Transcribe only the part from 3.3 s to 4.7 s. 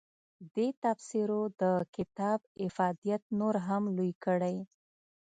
نور هم لوی کړی.